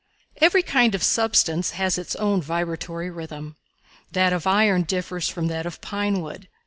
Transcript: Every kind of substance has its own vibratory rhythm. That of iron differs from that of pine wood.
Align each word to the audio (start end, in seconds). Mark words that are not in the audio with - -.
Every 0.37 0.63
kind 0.63 0.95
of 0.95 1.03
substance 1.03 1.73
has 1.77 1.99
its 1.99 2.15
own 2.15 2.41
vibratory 2.41 3.11
rhythm. 3.11 3.55
That 4.13 4.33
of 4.33 4.47
iron 4.47 4.81
differs 4.81 5.29
from 5.29 5.45
that 5.49 5.67
of 5.67 5.79
pine 5.79 6.21
wood. 6.21 6.47